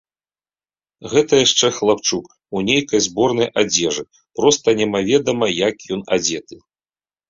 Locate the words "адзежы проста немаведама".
3.65-5.55